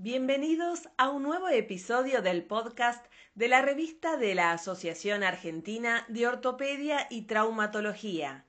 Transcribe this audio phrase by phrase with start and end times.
[0.00, 3.04] Bienvenidos a un nuevo episodio del podcast
[3.34, 8.44] de la revista de la Asociación Argentina de Ortopedia y Traumatología.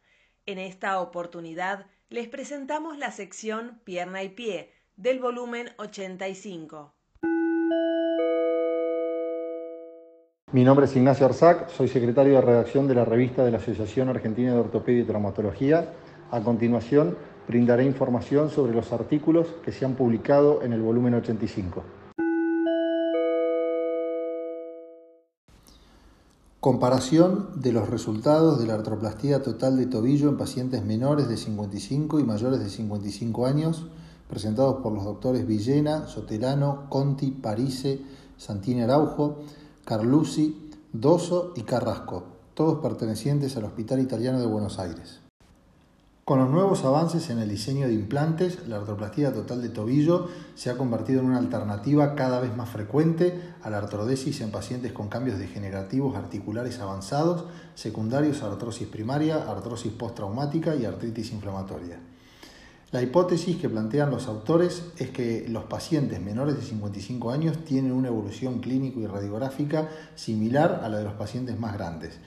[0.46, 6.94] En esta oportunidad les presentamos la sección Pierna y Pie del volumen 85.
[10.52, 14.08] Mi nombre es Ignacio Arzac, soy secretario de redacción de la revista de la Asociación
[14.10, 15.96] Argentina de Ortopedia y Traumatología.
[16.30, 17.18] A continuación,
[17.50, 21.82] brindaré información sobre los artículos que se han publicado en el volumen 85.
[26.60, 32.20] Comparación de los resultados de la artroplastía total de tobillo en pacientes menores de 55
[32.20, 33.88] y mayores de 55 años,
[34.30, 38.00] presentados por los doctores Villena, Sotelano, Conti, Parise,
[38.38, 39.40] Santini Araujo,
[39.86, 45.22] Carlucci, Doso y Carrasco, todos pertenecientes al Hospital Italiano de Buenos Aires.
[46.30, 50.70] Con los nuevos avances en el diseño de implantes, la artroplastía total de tobillo se
[50.70, 55.10] ha convertido en una alternativa cada vez más frecuente a la artrodesis en pacientes con
[55.10, 61.98] cambios degenerativos articulares avanzados, secundarios a artrosis primaria, artrosis postraumática y artritis inflamatoria.
[62.92, 67.92] La hipótesis que plantean los autores es que los pacientes menores de 55 años tienen
[67.92, 72.20] una evolución clínico y radiográfica similar a la de los pacientes más grandes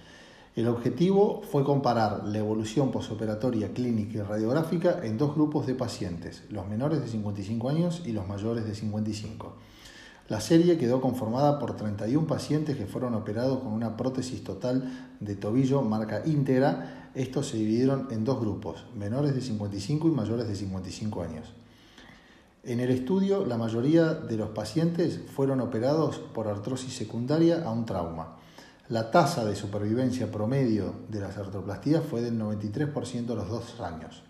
[0.54, 6.42] el objetivo fue comparar la evolución posoperatoria clínica y radiográfica en dos grupos de pacientes,
[6.50, 9.54] los menores de 55 años y los mayores de 55.
[10.28, 15.36] La serie quedó conformada por 31 pacientes que fueron operados con una prótesis total de
[15.36, 17.10] tobillo marca íntegra.
[17.14, 21.52] Estos se dividieron en dos grupos, menores de 55 y mayores de 55 años.
[22.62, 27.86] En el estudio, la mayoría de los pacientes fueron operados por artrosis secundaria a un
[27.86, 28.36] trauma.
[28.92, 34.22] La tasa de supervivencia promedio de las artroplastías fue del 93% a los dos años.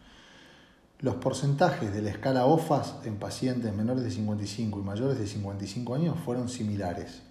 [1.01, 5.97] Los porcentajes de la escala OFAS en pacientes menores de 55 y mayores de 55
[5.97, 7.23] años fueron similares.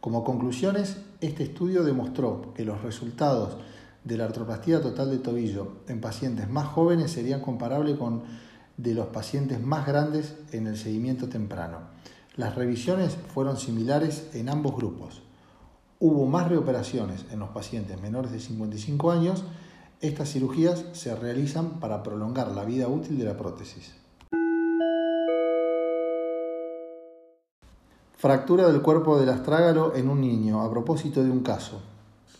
[0.00, 3.58] Como conclusiones, este estudio demostró que los resultados
[4.04, 8.22] de la artroplastía total de tobillo en pacientes más jóvenes serían comparables con
[8.78, 11.80] de los pacientes más grandes en el seguimiento temprano.
[12.34, 15.20] Las revisiones fueron similares en ambos grupos
[16.02, 19.44] hubo más reoperaciones en los pacientes menores de 55 años,
[20.00, 23.94] estas cirugías se realizan para prolongar la vida útil de la prótesis.
[28.16, 31.80] Fractura del cuerpo del astrágalo en un niño, a propósito de un caso,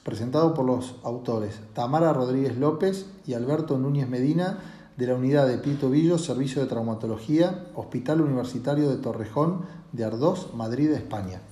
[0.03, 4.59] presentado por los autores Tamara Rodríguez López y Alberto Núñez Medina
[4.97, 10.53] de la unidad de Pito Villo, Servicio de Traumatología, Hospital Universitario de Torrejón de Ardós,
[10.53, 11.43] Madrid, España.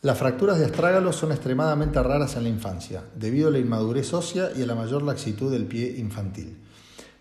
[0.00, 4.50] Las fracturas de astrágalo son extremadamente raras en la infancia, debido a la inmadurez ósea
[4.56, 6.56] y a la mayor laxitud del pie infantil.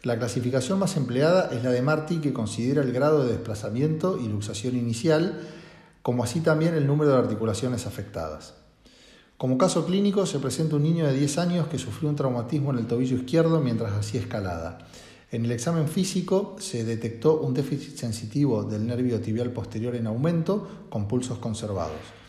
[0.04, 4.28] La clasificación más empleada es la de Marty, que considera el grado de desplazamiento y
[4.28, 5.42] luxación inicial,
[6.04, 8.54] como así también el número de articulaciones afectadas.
[9.38, 12.78] Como caso clínico se presenta un niño de 10 años que sufrió un traumatismo en
[12.78, 14.78] el tobillo izquierdo mientras hacía escalada.
[15.32, 20.86] En el examen físico se detectó un déficit sensitivo del nervio tibial posterior en aumento
[20.92, 22.27] con pulsos conservados.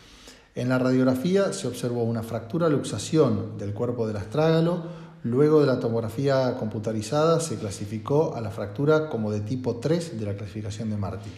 [0.59, 4.83] En la radiografía se observó una fractura luxación del cuerpo del astrágalo.
[5.23, 10.25] Luego de la tomografía computarizada se clasificó a la fractura como de tipo 3 de
[10.25, 11.29] la clasificación de Marty.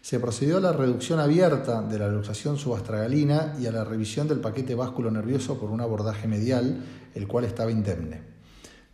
[0.00, 4.40] Se procedió a la reducción abierta de la luxación subastragalina y a la revisión del
[4.40, 6.82] paquete básculo nervioso por un abordaje medial,
[7.14, 8.22] el cual estaba indemne.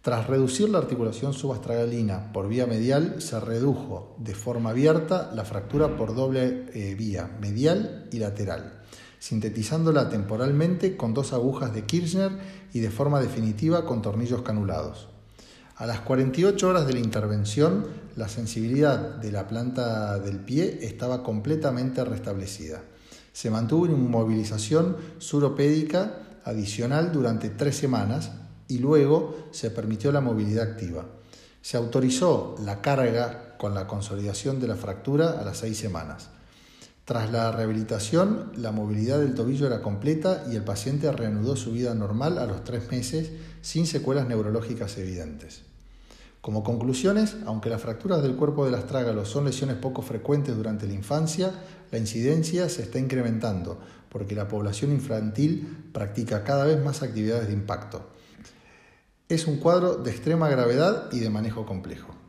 [0.01, 5.97] Tras reducir la articulación subastragalina por vía medial, se redujo de forma abierta la fractura
[5.97, 8.83] por doble eh, vía, medial y lateral
[9.23, 12.33] sintetizándola temporalmente con dos agujas de Kirchner
[12.73, 15.07] y de forma definitiva con tornillos canulados.
[15.77, 21.23] A las 48 horas de la intervención, la sensibilidad de la planta del pie estaba
[21.23, 22.83] completamente restablecida.
[23.33, 28.33] Se mantuvo una inmovilización suropédica adicional durante tres semanas
[28.67, 31.07] y luego se permitió la movilidad activa.
[31.61, 36.29] Se autorizó la carga con la consolidación de la fractura a las seis semanas.
[37.05, 41.95] Tras la rehabilitación, la movilidad del tobillo era completa y el paciente reanudó su vida
[41.95, 45.63] normal a los tres meses sin secuelas neurológicas evidentes.
[46.41, 50.93] Como conclusiones, aunque las fracturas del cuerpo del astrágalo son lesiones poco frecuentes durante la
[50.93, 51.53] infancia,
[51.91, 57.55] la incidencia se está incrementando porque la población infantil practica cada vez más actividades de
[57.55, 58.11] impacto.
[59.29, 62.22] Es un cuadro de extrema gravedad y de manejo complejo.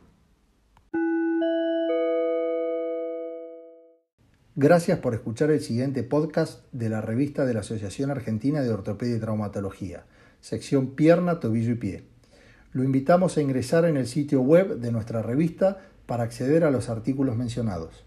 [4.56, 9.16] Gracias por escuchar el siguiente podcast de la revista de la Asociación Argentina de Ortopedia
[9.16, 10.04] y Traumatología,
[10.40, 12.04] sección Pierna, Tobillo y Pie.
[12.70, 16.88] Lo invitamos a ingresar en el sitio web de nuestra revista para acceder a los
[16.88, 18.04] artículos mencionados.